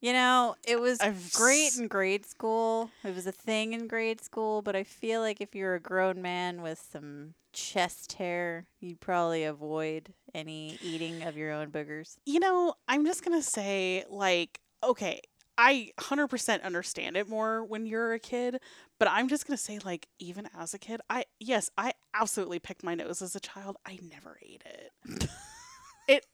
You 0.00 0.12
know, 0.12 0.54
it 0.64 0.80
was 0.80 1.00
I've 1.00 1.32
great 1.32 1.76
in 1.76 1.88
grade 1.88 2.24
school. 2.24 2.92
It 3.02 3.12
was 3.12 3.26
a 3.26 3.32
thing 3.32 3.72
in 3.72 3.88
grade 3.88 4.20
school, 4.20 4.62
but 4.62 4.76
I 4.76 4.84
feel 4.84 5.20
like 5.20 5.40
if 5.40 5.52
you're 5.52 5.74
a 5.74 5.80
grown 5.80 6.22
man 6.22 6.62
with 6.62 6.80
some 6.92 7.34
chest 7.52 8.12
hair, 8.12 8.66
you'd 8.78 9.00
probably 9.00 9.42
avoid 9.42 10.14
any 10.32 10.78
eating 10.80 11.24
of 11.24 11.36
your 11.36 11.50
own 11.50 11.72
boogers. 11.72 12.18
You 12.24 12.38
know, 12.38 12.74
I'm 12.86 13.04
just 13.04 13.24
going 13.24 13.36
to 13.36 13.46
say, 13.46 14.04
like, 14.08 14.60
okay, 14.84 15.22
I 15.60 15.90
100% 15.98 16.62
understand 16.62 17.18
it 17.18 17.28
more 17.28 17.62
when 17.62 17.84
you're 17.84 18.14
a 18.14 18.18
kid, 18.18 18.60
but 19.00 19.08
I'm 19.10 19.26
just 19.28 19.46
going 19.46 19.56
to 19.56 19.62
say, 19.62 19.80
like, 19.80 20.06
even 20.20 20.48
as 20.56 20.72
a 20.74 20.78
kid, 20.78 21.00
I, 21.10 21.24
yes, 21.40 21.70
I 21.76 21.94
absolutely 22.14 22.60
picked 22.60 22.84
my 22.84 22.94
nose 22.94 23.20
as 23.22 23.34
a 23.34 23.40
child. 23.40 23.76
I 23.84 23.98
never 24.12 24.38
ate 24.42 24.62
it. 24.64 25.28
it, 26.08 26.26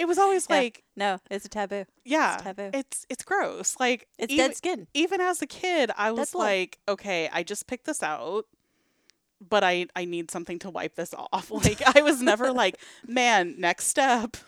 it 0.00 0.06
was 0.06 0.18
always 0.18 0.46
Yeah. 0.50 0.56
like, 0.56 0.82
No, 0.96 1.18
it's 1.30 1.44
a 1.44 1.48
taboo. 1.48 1.84
yeah, 2.04 2.38
taboo. 2.40 2.70
it's, 2.74 3.06
it's 3.08 3.22
gross. 3.22 3.76
Like, 3.78 4.08
It's 4.18 4.32
even, 4.32 4.46
dead 4.48 4.56
skin. 4.56 4.86
even 4.94 5.20
as 5.20 5.40
a 5.42 5.46
kid, 5.46 5.90
I 5.96 6.10
was 6.10 6.32
blood. 6.32 6.42
like, 6.44 6.78
okay, 6.88 7.28
I 7.32 7.42
just 7.44 7.66
picked 7.68 7.84
this 7.86 8.02
out. 8.02 8.46
But 9.46 9.62
I, 9.62 9.86
I 9.94 10.06
need 10.06 10.30
something 10.30 10.58
to 10.60 10.70
wipe 10.70 10.94
this 10.94 11.12
off. 11.12 11.50
Like 11.50 11.82
I 11.94 12.00
was 12.00 12.22
never 12.22 12.50
like, 12.52 12.78
man, 13.06 13.56
next 13.58 13.88
step, 13.88 14.38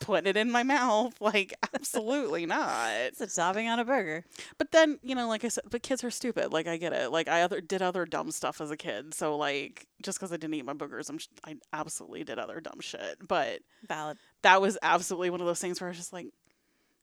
putting 0.00 0.26
it 0.28 0.36
in 0.36 0.50
my 0.50 0.62
mouth. 0.62 1.14
Like 1.20 1.54
absolutely 1.74 2.46
not. 2.46 2.90
It's 2.94 3.20
a 3.20 3.26
topping 3.26 3.68
on 3.68 3.78
a 3.78 3.84
burger. 3.84 4.24
But 4.58 4.72
then 4.72 4.98
you 5.02 5.14
know, 5.14 5.28
like 5.28 5.44
I 5.44 5.48
said, 5.48 5.64
but 5.70 5.82
kids 5.82 6.02
are 6.02 6.10
stupid. 6.10 6.52
Like 6.52 6.66
I 6.66 6.76
get 6.76 6.92
it. 6.92 7.12
Like 7.12 7.28
I 7.28 7.42
other 7.42 7.60
did 7.60 7.82
other 7.82 8.04
dumb 8.06 8.30
stuff 8.32 8.60
as 8.60 8.70
a 8.70 8.76
kid. 8.76 9.14
So 9.14 9.36
like 9.36 9.86
just 10.02 10.18
because 10.18 10.32
I 10.32 10.36
didn't 10.36 10.54
eat 10.54 10.64
my 10.64 10.72
boogers, 10.74 11.08
I'm 11.08 11.18
sh- 11.18 11.28
I 11.44 11.56
absolutely 11.72 12.24
did 12.24 12.38
other 12.38 12.60
dumb 12.60 12.80
shit. 12.80 13.18
But 13.26 13.60
Valid. 13.86 14.16
that 14.42 14.60
was 14.60 14.76
absolutely 14.82 15.30
one 15.30 15.40
of 15.40 15.46
those 15.46 15.60
things 15.60 15.80
where 15.80 15.88
I 15.88 15.90
was 15.90 15.98
just 15.98 16.12
like, 16.12 16.26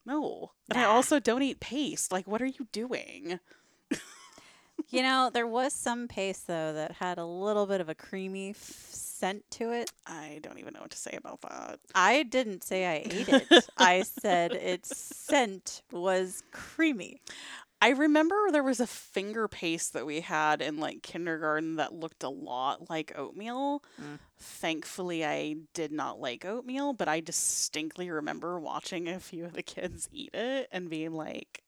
no. 0.05 0.51
And 0.69 0.79
I 0.79 0.85
also 0.85 1.19
don't 1.19 1.43
eat 1.43 1.59
paste. 1.59 2.11
Like 2.11 2.27
what 2.27 2.41
are 2.41 2.47
you 2.47 2.67
doing? 2.71 3.39
You 4.89 5.01
know, 5.01 5.29
there 5.33 5.47
was 5.47 5.73
some 5.73 6.07
paste 6.07 6.47
though 6.47 6.73
that 6.73 6.93
had 6.93 7.17
a 7.17 7.25
little 7.25 7.65
bit 7.65 7.81
of 7.81 7.89
a 7.89 7.95
creamy 7.95 8.51
f- 8.51 8.57
scent 8.57 9.43
to 9.51 9.71
it. 9.73 9.91
I 10.05 10.39
don't 10.41 10.59
even 10.59 10.73
know 10.73 10.81
what 10.81 10.91
to 10.91 10.97
say 10.97 11.17
about 11.17 11.41
that. 11.41 11.79
I 11.93 12.23
didn't 12.23 12.63
say 12.63 12.85
I 12.85 12.95
ate 13.05 13.29
it. 13.29 13.69
I 13.77 14.03
said 14.03 14.53
its 14.53 14.95
scent 14.95 15.81
was 15.91 16.41
creamy. 16.51 17.21
I 17.79 17.89
remember 17.89 18.35
there 18.51 18.63
was 18.63 18.79
a 18.79 18.87
finger 18.87 19.47
paste 19.47 19.93
that 19.93 20.05
we 20.05 20.21
had 20.21 20.61
in 20.61 20.77
like 20.77 21.03
kindergarten 21.03 21.75
that 21.75 21.93
looked 21.93 22.23
a 22.23 22.29
lot 22.29 22.89
like 22.89 23.11
oatmeal. 23.15 23.83
Mm. 24.01 24.17
Thankfully, 24.39 25.23
I 25.23 25.57
did 25.73 25.91
not 25.91 26.19
like 26.19 26.43
oatmeal, 26.43 26.93
but 26.93 27.07
I 27.07 27.19
distinctly 27.19 28.09
remember 28.09 28.59
watching 28.59 29.07
a 29.07 29.19
few 29.19 29.45
of 29.45 29.53
the 29.53 29.61
kids 29.63 30.09
eat 30.11 30.33
it 30.33 30.69
and 30.71 30.89
being 30.89 31.11
like, 31.13 31.63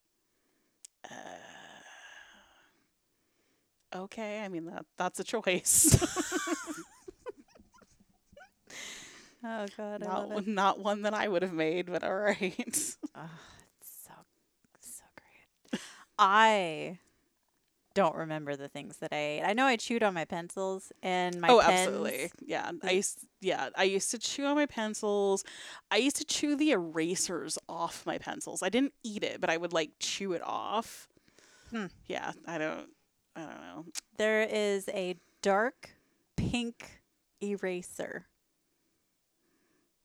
okay, 4.00 4.41
I 4.41 4.48
mean 4.48 4.65
that 4.65 4.86
that's 4.98 5.20
a 5.20 5.24
choice. 5.24 5.98
Oh 9.44 9.65
god, 9.77 10.01
not 10.01 10.32
it. 10.32 10.48
not 10.48 10.79
one 10.79 11.03
that 11.03 11.13
I 11.13 11.27
would 11.27 11.44
have 11.44 11.53
made, 11.53 11.86
but 11.86 12.03
all 12.03 12.15
right. 12.15 12.41
Oh, 13.15 13.29
it's 13.79 13.89
so 14.06 14.13
so 14.82 15.03
great. 15.18 15.82
I 16.18 17.00
don't 17.96 18.15
remember 18.15 18.56
the 18.56 18.68
things 18.68 18.98
that 18.98 19.12
I 19.12 19.18
ate. 19.18 19.41
I 19.44 19.53
know 19.53 19.65
I 19.65 19.75
chewed 19.75 20.03
on 20.03 20.13
my 20.13 20.25
pencils 20.25 20.91
and 21.01 21.39
my 21.41 21.50
oh, 21.50 21.60
pens. 21.60 21.88
absolutely. 21.88 22.32
Yeah. 22.46 22.72
I 22.84 22.91
used 22.91 23.25
yeah, 23.41 23.70
I 23.75 23.84
used 23.84 24.12
to 24.12 24.20
chew 24.20 24.46
on 24.46 24.56
my 24.56 24.65
pencils. 24.65 25.44
I 25.89 25.98
used 25.98 26.18
to 26.18 26.25
chew 26.25 26.56
the 26.56 26.72
erasers 26.72 27.58
off 27.68 28.06
my 28.06 28.18
pencils. 28.18 28.62
I 28.62 28.70
didn't 28.70 28.94
eat 29.03 29.24
it, 29.24 29.39
but 29.39 29.50
I 29.50 29.58
would 29.58 29.74
like 29.74 29.91
chew 30.00 30.34
it 30.34 30.41
off. 30.44 31.08
Hmm. 31.72 31.88
Yeah, 32.08 32.34
I 32.46 32.58
don't 32.58 32.89
I 33.39 33.43
don't 33.43 33.62
know. 33.62 33.86
There 34.17 34.41
is 34.43 34.89
a 34.89 35.15
dark 35.41 35.91
pink 36.36 37.01
eraser. 37.41 38.25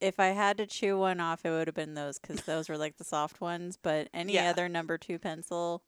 If 0.01 0.21
I 0.21 0.27
had 0.29 0.59
to 0.59 0.67
chew 0.67 0.99
one 0.99 1.19
off, 1.21 1.45
it 1.45 1.51
would 1.51 1.67
have 1.67 1.75
been 1.75 1.95
those 1.95 2.19
because 2.19 2.43
those 2.47 2.69
were 2.69 2.77
like 2.79 2.97
the 2.99 3.05
soft 3.05 3.41
ones. 3.41 3.79
But 3.81 4.09
any 4.15 4.35
Yeah. 4.35 4.51
other 4.51 4.69
number 4.69 4.99
two 4.99 5.19
pencil, 5.19 5.83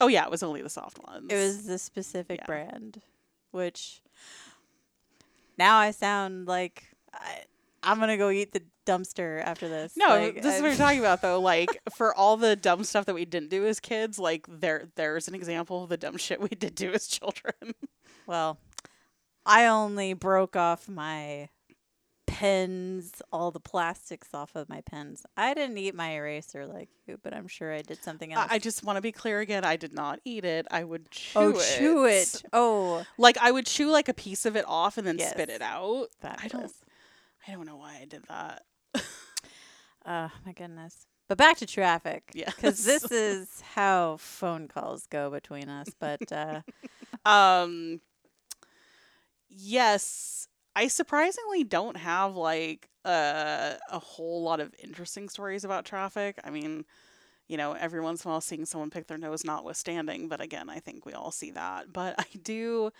Oh 0.00 0.06
yeah, 0.08 0.24
it 0.24 0.30
was 0.30 0.42
only 0.42 0.62
the 0.62 0.70
soft 0.70 0.98
ones. 1.06 1.30
it 1.30 1.34
was 1.36 1.66
the 1.66 1.78
specific 1.78 2.40
Yeah. 2.40 2.46
brand, 2.46 3.02
which 3.50 4.02
now 5.58 5.76
I 5.78 5.90
sound 5.90 6.46
like 6.46 6.84
I, 7.12 7.44
I'm 7.82 7.98
gonna 7.98 8.16
go 8.16 8.30
eat 8.30 8.52
the 8.52 8.62
dumpster 8.86 9.42
after 9.42 9.68
this. 9.68 9.96
No, 9.96 10.08
Like, 10.08 10.42
this 10.42 10.56
is 10.56 10.62
what 10.62 10.70
we're 10.70 10.76
talking 10.76 11.00
about 11.00 11.22
though. 11.22 11.40
Like 11.40 11.80
for 11.94 12.14
all 12.14 12.36
the 12.36 12.56
dumb 12.56 12.84
stuff 12.84 13.06
that 13.06 13.14
we 13.14 13.24
didn't 13.24 13.50
do 13.50 13.66
as 13.66 13.80
kids, 13.80 14.18
like 14.18 14.46
there 14.48 14.88
there's 14.96 15.28
an 15.28 15.34
example 15.34 15.82
of 15.82 15.88
the 15.88 15.96
dumb 15.96 16.16
shit 16.16 16.40
we 16.40 16.48
did 16.48 16.74
do 16.74 16.92
as 16.92 17.06
children. 17.06 17.54
Well, 18.24 18.60
I 19.44 19.66
only 19.66 20.14
broke 20.14 20.54
off 20.54 20.88
my 20.88 21.48
pens, 22.32 23.20
all 23.32 23.50
the 23.50 23.60
plastics 23.60 24.28
off 24.32 24.54
of 24.54 24.68
my 24.68 24.80
pens. 24.80 25.24
I 25.36 25.54
didn't 25.54 25.76
eat 25.76 25.94
my 25.94 26.12
eraser 26.14 26.66
like 26.66 26.88
you, 27.06 27.18
but 27.22 27.34
I'm 27.34 27.46
sure 27.46 27.72
I 27.72 27.82
did 27.82 28.02
something 28.02 28.32
else. 28.32 28.48
I, 28.50 28.54
I 28.54 28.58
just 28.58 28.84
want 28.84 28.96
to 28.96 29.02
be 29.02 29.12
clear 29.12 29.40
again. 29.40 29.64
I 29.64 29.76
did 29.76 29.92
not 29.92 30.20
eat 30.24 30.44
it. 30.44 30.66
I 30.70 30.84
would 30.84 31.10
chew 31.10 31.38
oh, 31.38 31.50
it. 31.50 31.76
chew 31.78 32.04
it. 32.06 32.42
Oh, 32.52 33.04
Like 33.18 33.36
I 33.38 33.50
would 33.50 33.66
chew 33.66 33.90
like 33.90 34.08
a 34.08 34.14
piece 34.14 34.46
of 34.46 34.56
it 34.56 34.64
off 34.66 34.98
and 34.98 35.06
then 35.06 35.18
spit 35.18 35.50
it 35.50 35.62
out. 35.62 36.08
I 36.22 36.48
don't 36.48 36.50
fabulous. 36.50 36.74
I 37.46 37.52
don't 37.52 37.66
know 37.66 37.76
why 37.76 37.98
I 38.00 38.04
did 38.04 38.24
that. 38.28 38.62
Oh, 40.04 40.30
my 40.44 40.52
goodness. 40.52 41.06
But 41.28 41.38
back 41.38 41.58
to 41.58 41.66
traffic. 41.66 42.30
Yeah. 42.34 42.50
Because 42.54 42.84
this 42.84 43.10
is 43.10 43.60
how 43.60 44.16
phone 44.18 44.68
calls 44.68 45.06
go 45.06 45.30
between 45.30 45.68
us. 45.68 45.88
But 45.98 46.30
uh, 46.32 46.62
Um 47.24 48.00
yes, 49.48 50.48
I 50.74 50.88
surprisingly 50.88 51.64
don't 51.64 51.96
have 51.96 52.34
like 52.34 52.88
uh, 53.04 53.74
a 53.90 53.98
whole 53.98 54.42
lot 54.42 54.60
of 54.60 54.74
interesting 54.82 55.28
stories 55.28 55.64
about 55.64 55.84
traffic. 55.84 56.38
I 56.44 56.50
mean, 56.50 56.84
you 57.48 57.56
know, 57.56 57.72
every 57.72 58.00
once 58.00 58.24
in 58.24 58.28
a 58.28 58.32
while 58.32 58.40
seeing 58.40 58.64
someone 58.64 58.90
pick 58.90 59.06
their 59.06 59.18
nose 59.18 59.44
notwithstanding, 59.44 60.28
but 60.28 60.40
again, 60.40 60.70
I 60.70 60.78
think 60.78 61.04
we 61.04 61.12
all 61.12 61.30
see 61.30 61.50
that. 61.52 61.92
But 61.92 62.14
I 62.18 62.24
do 62.42 62.90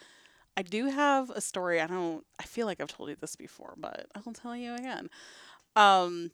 I 0.56 0.62
do 0.62 0.87
have 0.87 1.30
a 1.30 1.40
story. 1.40 1.80
I 1.80 1.87
don't 1.87 2.25
I 2.38 2.44
feel 2.44 2.66
like 2.66 2.80
I've 2.80 2.88
told 2.88 3.09
you 3.09 3.16
this 3.16 3.37
before, 3.37 3.75
but 3.76 4.06
I'll 4.14 4.32
tell 4.32 4.56
you 4.56 4.75
again. 4.75 5.09
Um 5.76 6.32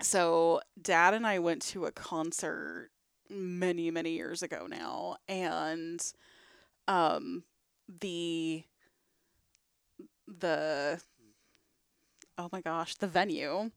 so 0.00 0.60
dad 0.80 1.14
and 1.14 1.26
I 1.26 1.38
went 1.38 1.62
to 1.62 1.86
a 1.86 1.92
concert 1.92 2.90
many 3.30 3.90
many 3.90 4.12
years 4.12 4.42
ago 4.42 4.66
now 4.68 5.16
and 5.28 6.00
um 6.88 7.44
the 8.00 8.64
the 10.26 11.00
oh 12.36 12.48
my 12.52 12.60
gosh 12.60 12.94
the 12.96 13.06
venue 13.06 13.70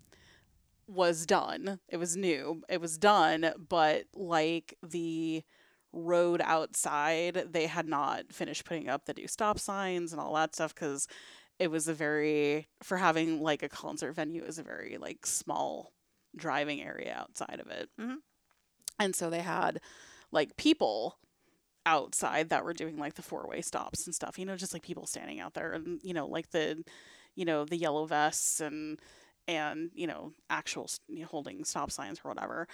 was 0.87 1.25
done 1.25 1.79
it 1.89 1.97
was 1.97 2.15
new 2.17 2.61
it 2.69 2.81
was 2.81 2.97
done 2.97 3.53
but 3.69 4.05
like 4.13 4.77
the 4.83 5.43
road 5.93 6.41
outside 6.43 7.35
they 7.51 7.67
had 7.67 7.87
not 7.87 8.31
finished 8.33 8.65
putting 8.65 8.89
up 8.89 9.05
the 9.05 9.13
new 9.13 9.27
stop 9.27 9.59
signs 9.59 10.11
and 10.13 10.21
all 10.21 10.33
that 10.35 10.55
stuff 10.55 10.73
because 10.73 11.07
it 11.59 11.69
was 11.69 11.87
a 11.87 11.93
very 11.93 12.67
for 12.83 12.97
having 12.97 13.41
like 13.41 13.63
a 13.63 13.69
concert 13.69 14.13
venue 14.13 14.43
is 14.43 14.59
a 14.59 14.63
very 14.63 14.97
like 14.99 15.25
small 15.25 15.93
driving 16.35 16.81
area 16.81 17.15
outside 17.17 17.59
of 17.59 17.67
it 17.67 17.89
Mhm. 17.99 18.17
and 18.99 19.15
so 19.15 19.29
they 19.29 19.41
had 19.41 19.79
like 20.31 20.55
people 20.57 21.17
outside 21.85 22.49
that 22.49 22.63
were 22.65 22.73
doing 22.73 22.97
like 22.97 23.15
the 23.15 23.21
four 23.23 23.47
way 23.47 23.61
stops 23.61 24.05
and 24.05 24.15
stuff, 24.15 24.39
you 24.39 24.45
know, 24.45 24.57
just 24.57 24.73
like 24.73 24.83
people 24.83 25.07
standing 25.07 25.39
out 25.39 25.53
there 25.55 25.73
and, 25.73 26.01
you 26.03 26.13
know, 26.13 26.27
like 26.27 26.51
the, 26.51 26.83
you 27.35 27.45
know, 27.45 27.65
the 27.65 27.77
yellow 27.77 28.05
vests 28.05 28.61
and, 28.61 28.99
and, 29.47 29.91
you 29.95 30.07
know, 30.07 30.33
actual 30.49 30.89
you 31.07 31.21
know, 31.21 31.27
holding 31.27 31.65
stop 31.65 31.91
signs 31.91 32.21
or 32.23 32.29
whatever. 32.29 32.67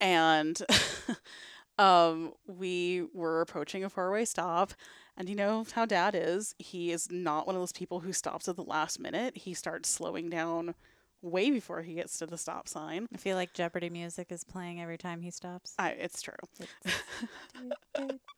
And, 0.00 0.60
um, 1.78 2.32
we 2.46 3.06
were 3.14 3.40
approaching 3.40 3.84
a 3.84 3.90
four 3.90 4.10
way 4.10 4.24
stop 4.24 4.72
and 5.16 5.28
you 5.28 5.34
know 5.34 5.64
how 5.72 5.84
dad 5.86 6.14
is. 6.14 6.54
He 6.58 6.90
is 6.92 7.10
not 7.10 7.46
one 7.46 7.56
of 7.56 7.62
those 7.62 7.72
people 7.72 8.00
who 8.00 8.12
stops 8.12 8.48
at 8.48 8.56
the 8.56 8.62
last 8.64 9.00
minute. 9.00 9.36
He 9.36 9.54
starts 9.54 9.88
slowing 9.88 10.30
down 10.30 10.74
way 11.22 11.50
before 11.50 11.82
he 11.82 11.94
gets 11.94 12.18
to 12.18 12.26
the 12.26 12.38
stop 12.38 12.68
sign. 12.68 13.06
I 13.12 13.16
feel 13.16 13.36
like 13.36 13.52
Jeopardy 13.52 13.90
music 13.90 14.30
is 14.30 14.44
playing 14.44 14.80
every 14.80 14.96
time 14.98 15.20
he 15.20 15.30
stops. 15.32 15.74
I, 15.78 15.90
it's 15.90 16.22
true. 16.22 16.34
It's- 16.60 16.94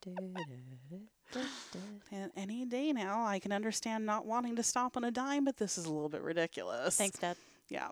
And 2.12 2.32
any 2.37 2.64
day 2.64 2.92
now, 2.92 3.25
I 3.25 3.38
can 3.38 3.52
understand 3.52 4.04
not 4.04 4.26
wanting 4.26 4.56
to 4.56 4.62
stop 4.64 4.97
on 4.97 5.04
a 5.04 5.11
dime, 5.12 5.44
but 5.44 5.59
this 5.59 5.78
is 5.78 5.85
a 5.87 5.92
little 5.92 6.09
bit 6.09 6.23
ridiculous. 6.23 6.97
Thanks, 6.97 7.18
Dad. 7.18 7.37
Yeah. 7.68 7.90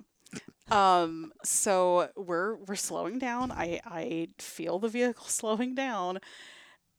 Um. 0.70 1.32
So 1.44 2.10
we're 2.16 2.56
we're 2.56 2.74
slowing 2.76 3.18
down. 3.18 3.50
I 3.52 3.80
I 3.84 4.28
feel 4.38 4.78
the 4.78 4.88
vehicle 4.88 5.24
slowing 5.28 5.74
down, 5.74 6.18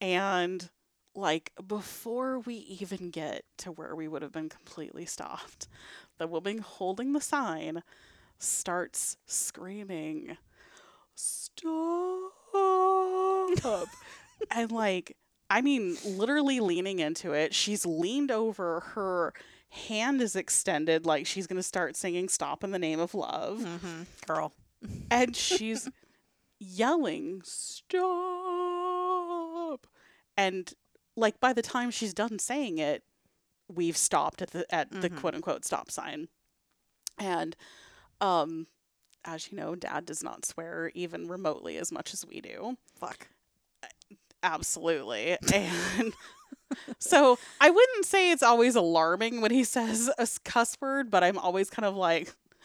and 0.02 0.70
like 1.16 1.52
before 1.68 2.40
we 2.40 2.56
even 2.56 3.12
get 3.12 3.44
to 3.60 3.72
where 3.72 3.96
we 3.96 4.08
would 4.08 4.22
have 4.22 4.32
been 4.32 4.50
completely 4.50 5.06
stopped, 5.06 5.68
the 6.20 6.28
woman 6.28 6.60
holding 6.60 7.14
the 7.14 7.22
sign 7.22 7.84
starts 8.40 9.18
screaming, 9.26 10.38
stop. 11.16 12.34
and 14.52 14.72
like, 14.72 15.16
I 15.50 15.62
mean, 15.62 15.98
literally 16.06 16.60
leaning 16.60 17.00
into 17.00 17.34
it. 17.34 17.54
She's 17.54 17.86
leaned 17.86 18.32
over. 18.32 18.82
Her 18.82 19.34
hand 19.70 20.22
is 20.22 20.36
extended, 20.36 21.06
like 21.06 21.26
she's 21.26 21.48
going 21.48 21.58
to 21.58 21.64
start 21.64 21.96
singing 21.96 22.28
Stop 22.30 22.64
in 22.64 22.72
the 22.72 22.80
Name 22.80 23.00
of 23.00 23.14
Love. 23.14 23.60
Mm-hmm. 23.60 24.02
Girl. 24.28 24.54
And 25.12 25.36
she's 25.36 25.90
yelling, 26.60 27.42
Stop. 28.50 29.88
And 30.38 30.74
like, 31.16 31.40
by 31.40 31.54
the 31.54 31.62
time 31.62 31.92
she's 31.92 32.14
done 32.14 32.40
saying 32.40 32.78
it, 32.78 33.04
we've 33.72 33.98
stopped 33.98 34.42
at 34.42 34.52
the 34.52 34.66
at 34.74 34.90
the 34.92 35.10
Mhm. 35.10 35.20
quote 35.20 35.36
unquote 35.36 35.64
stop 35.66 35.92
sign. 35.92 36.28
And 37.20 37.56
um 38.20 38.66
as 39.26 39.52
you 39.52 39.58
know, 39.58 39.76
dad 39.76 40.06
does 40.06 40.24
not 40.24 40.46
swear 40.46 40.92
even 40.96 41.28
remotely 41.28 41.78
as 41.78 41.92
much 41.92 42.14
as 42.14 42.26
we 42.26 42.42
do. 42.42 42.78
Fuck. 42.96 43.28
Absolutely. 44.42 45.38
And 45.54 46.14
so 47.00 47.38
I 47.60 47.70
wouldn't 47.70 48.06
say 48.06 48.32
it's 48.32 48.44
always 48.44 48.76
alarming 48.76 49.42
when 49.42 49.52
he 49.52 49.64
says 49.76 50.10
a 50.18 50.28
cuss 50.44 50.78
word, 50.82 51.12
but 51.12 51.24
I'm 51.24 51.38
always 51.38 51.70
kind 51.70 51.86
of 51.86 51.96
like, 51.96 52.34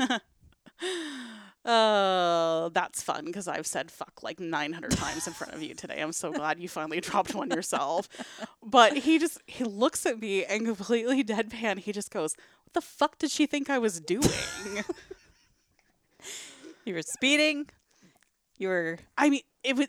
uh, 1.65 2.69
that's 2.71 3.03
fun 3.03 3.25
because 3.27 3.49
I've 3.49 3.67
said 3.67 3.91
fuck 3.91 4.23
like 4.23 4.41
900 4.41 4.91
times 4.93 5.27
in 5.27 5.33
front 5.33 5.55
of 5.55 5.63
you 5.63 5.75
today. 5.75 6.01
I'm 6.01 6.13
so 6.13 6.33
glad 6.33 6.59
you 6.61 6.69
finally 6.69 7.01
dropped 7.03 7.35
one 7.35 7.51
yourself. 7.51 8.09
But 8.63 8.99
he 8.99 9.19
just, 9.19 9.39
he 9.47 9.65
looks 9.65 10.07
at 10.07 10.21
me 10.21 10.45
and 10.45 10.65
completely 10.67 11.23
deadpan. 11.25 11.79
He 11.79 11.93
just 11.93 12.11
goes, 12.11 12.37
What 12.65 12.75
the 12.75 12.81
fuck 12.81 13.19
did 13.19 13.31
she 13.31 13.47
think 13.47 13.71
I 13.71 13.79
was 13.79 14.01
doing? 14.01 14.29
You 16.85 16.95
were 16.95 17.03
speeding. 17.03 17.67
You 18.59 18.69
were. 18.69 18.99
I 19.17 19.31
mean, 19.31 19.43
it 19.63 19.77
was 19.77 19.89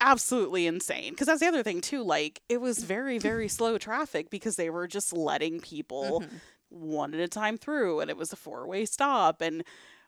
absolutely 0.00 0.66
insane. 0.66 1.12
Because 1.12 1.26
that's 1.26 1.40
the 1.40 1.46
other 1.46 1.62
thing 1.62 1.80
too. 1.80 2.02
Like, 2.02 2.40
it 2.48 2.60
was 2.60 2.78
very, 2.84 3.18
very 3.18 3.48
slow 3.48 3.78
traffic 3.78 4.30
because 4.30 4.56
they 4.56 4.70
were 4.70 4.86
just 4.86 5.12
letting 5.12 5.60
people 5.60 6.22
Mhm. 6.22 6.40
one 6.68 7.14
at 7.14 7.20
a 7.20 7.28
time 7.28 7.56
through, 7.58 8.00
and 8.00 8.10
it 8.10 8.16
was 8.16 8.32
a 8.32 8.36
four-way 8.36 8.84
stop, 8.86 9.40
and 9.40 9.64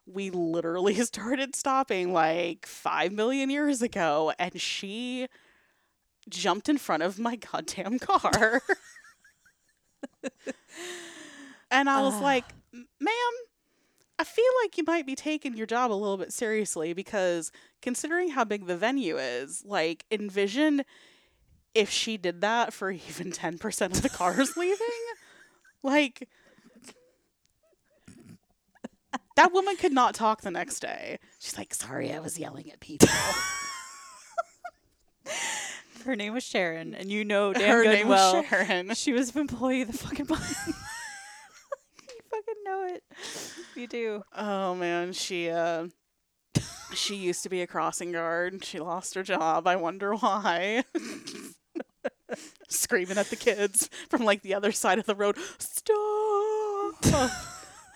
we 0.06 0.30
literally 0.30 0.94
started 1.04 1.54
stopping 1.56 2.12
like 2.12 2.66
five 2.66 3.12
million 3.12 3.50
years 3.50 3.82
ago, 3.82 4.32
and 4.38 4.60
she 4.60 5.28
jumped 6.28 6.68
in 6.68 6.78
front 6.78 7.02
of 7.02 7.18
my 7.18 7.36
goddamn 7.52 7.98
car. 7.98 8.62
and 11.70 11.88
I 11.88 12.02
was 12.02 12.14
Ugh. 12.16 12.22
like, 12.22 12.54
ma'am, 12.72 13.32
I 14.18 14.24
feel 14.24 14.44
like 14.64 14.76
you 14.76 14.84
might 14.86 15.06
be 15.06 15.14
taking 15.14 15.56
your 15.56 15.66
job 15.66 15.92
a 15.92 15.94
little 15.94 16.16
bit 16.16 16.32
seriously 16.32 16.92
because 16.92 17.52
considering 17.82 18.30
how 18.30 18.44
big 18.44 18.66
the 18.66 18.76
venue 18.76 19.16
is, 19.16 19.62
like, 19.64 20.04
envision 20.10 20.82
if 21.74 21.88
she 21.90 22.16
did 22.16 22.40
that 22.40 22.72
for 22.72 22.90
even 23.08 23.30
10% 23.30 23.86
of 23.92 24.02
the 24.02 24.08
cars 24.08 24.56
leaving. 24.56 24.86
Like, 25.84 26.28
that 29.36 29.52
woman 29.52 29.76
could 29.76 29.92
not 29.92 30.14
talk 30.14 30.42
the 30.42 30.50
next 30.50 30.80
day. 30.80 31.18
She's 31.38 31.56
like, 31.56 31.72
sorry, 31.72 32.12
I 32.12 32.18
was 32.18 32.38
yelling 32.38 32.72
at 32.72 32.80
people. 32.80 33.08
Her 36.04 36.16
name 36.16 36.32
was 36.32 36.42
Sharon, 36.42 36.94
and 36.94 37.10
you 37.12 37.24
know 37.24 37.52
damn 37.54 37.68
Her 37.70 37.82
good 37.84 37.92
name 37.92 38.08
well 38.08 38.36
was 38.38 38.46
Sharon. 38.46 38.94
she 38.94 39.12
was 39.12 39.34
an 39.34 39.42
employee 39.42 39.82
of 39.82 39.92
the 39.92 39.98
fucking 39.98 40.26
month. 40.30 40.66
you 40.66 40.74
fucking 42.30 42.54
know 42.64 42.86
it. 42.90 43.04
You 43.78 43.86
do. 43.86 44.24
Oh 44.36 44.74
man, 44.74 45.12
she 45.12 45.50
uh 45.50 45.86
she 46.92 47.14
used 47.14 47.44
to 47.44 47.48
be 47.48 47.62
a 47.62 47.66
crossing 47.68 48.10
guard. 48.10 48.64
She 48.64 48.80
lost 48.80 49.14
her 49.14 49.22
job. 49.22 49.68
I 49.68 49.76
wonder 49.76 50.16
why. 50.16 50.82
Screaming 52.68 53.18
at 53.18 53.30
the 53.30 53.36
kids 53.36 53.88
from 54.10 54.24
like 54.24 54.42
the 54.42 54.54
other 54.54 54.72
side 54.72 54.98
of 54.98 55.06
the 55.06 55.14
road. 55.14 55.36
Stop. 55.58 56.96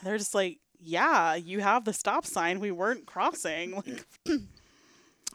They're 0.04 0.18
just 0.18 0.36
like, 0.36 0.60
"Yeah, 0.78 1.34
you 1.34 1.58
have 1.58 1.84
the 1.84 1.92
stop 1.92 2.26
sign. 2.26 2.60
We 2.60 2.70
weren't 2.70 3.06
crossing." 3.06 3.74
Like 3.74 4.04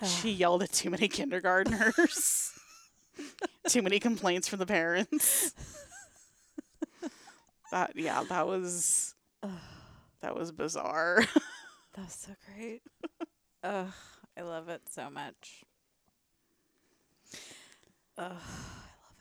she 0.05 0.31
yelled 0.31 0.63
at 0.63 0.71
too 0.71 0.89
many 0.89 1.09
kindergartners. 1.09 2.57
too 3.67 3.81
many 3.81 3.99
complaints 3.99 4.47
from 4.47 4.59
the 4.59 4.65
parents. 4.65 5.53
that 7.69 7.91
yeah, 7.97 8.23
that 8.29 8.47
was 8.47 9.13
that 10.21 10.35
was 10.35 10.51
bizarre. 10.51 11.23
That's 11.95 12.27
so 12.27 12.31
great. 12.45 12.81
Ugh, 13.63 13.91
I 14.37 14.41
love 14.41 14.69
it 14.69 14.81
so 14.89 15.09
much. 15.09 15.63
Ugh, 18.17 18.31
I 18.31 18.31
love 18.31 19.19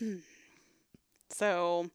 it. 0.00 0.18
So, 1.32 1.88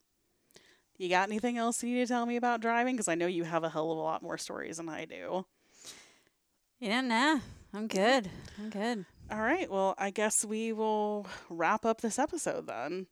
you 0.98 1.10
got 1.10 1.30
anything 1.30 1.58
else 1.58 1.84
you 1.84 1.94
need 1.94 2.08
to 2.08 2.08
tell 2.08 2.26
me 2.26 2.38
about 2.38 2.62
driving? 2.62 2.96
Because 2.96 3.10
I 3.10 3.16
know 3.16 3.28
you 3.28 3.44
have 3.44 3.64
a 3.64 3.70
hell 3.70 3.92
of 3.92 3.98
a 3.98 4.02
lot 4.02 4.24
more 4.24 4.38
stories 4.38 4.78
than 4.78 4.88
I 4.90 5.06
do. 5.06 5.46
Yeah, 6.80 7.02
nah, 7.02 7.40
I'm 7.74 7.88
good. 7.88 8.30
I'm 8.58 8.70
good. 8.70 9.06
All 9.30 9.42
right. 9.42 9.70
Well, 9.70 9.94
I 9.98 10.10
guess 10.10 10.46
we 10.46 10.72
will 10.72 11.28
wrap 11.50 11.86
up 11.86 12.02
this 12.02 12.18
episode 12.18 12.68
then. 12.68 13.08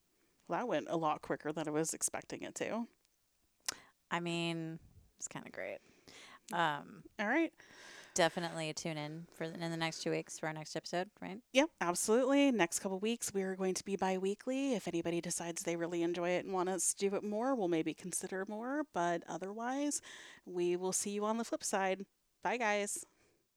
That 0.50 0.68
went 0.68 0.88
a 0.90 0.98
lot 0.98 1.22
quicker 1.22 1.52
than 1.52 1.68
I 1.68 1.72
was 1.72 1.94
expecting 1.94 2.44
it 2.44 2.56
to. 2.56 2.88
I 4.12 4.20
mean, 4.20 4.80
it's 5.18 5.28
kind 5.28 5.46
of 5.46 5.52
great. 5.52 5.78
Um, 6.52 7.04
All 7.20 7.28
right. 7.28 7.52
definitely 8.16 8.74
tune 8.74 8.98
in 8.98 9.26
for 9.34 9.46
in 9.46 9.72
the 9.72 9.78
next 9.78 10.04
two 10.04 10.12
weeks 10.12 10.38
for 10.38 10.48
our 10.48 10.54
next 10.54 10.76
episode, 10.76 11.10
right? 11.22 11.40
Yep, 11.54 11.70
absolutely. 11.82 12.52
Next 12.52 12.80
couple 12.80 13.00
weeks, 13.00 13.34
we 13.34 13.42
are 13.44 13.56
going 13.56 13.74
to 13.74 13.84
be 13.86 13.96
bi 13.96 14.18
weekly. 14.18 14.74
If 14.74 14.88
anybody 14.88 15.22
decides 15.22 15.64
they 15.64 15.76
really 15.76 16.04
enjoy 16.04 16.30
it 16.32 16.46
and 16.46 16.54
want 16.54 16.70
us 16.70 16.94
to 16.94 17.10
do 17.10 17.16
it 17.16 17.24
more, 17.24 17.56
we'll 17.56 17.70
maybe 17.70 17.94
consider 17.94 18.46
more. 18.48 18.84
But 18.94 19.24
otherwise, 19.28 20.02
we 20.46 20.76
will 20.76 20.94
see 20.94 21.12
you 21.12 21.26
on 21.26 21.38
the 21.38 21.44
flip 21.46 21.64
side. 21.64 22.06
Bye, 22.44 22.58
guys. 22.58 23.06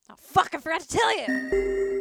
Oh 0.09 0.14
fuck! 0.16 0.55
I 0.55 0.59
forgot 0.59 0.83
to 0.83 0.88
tell 0.88 1.19
you. 1.19 1.92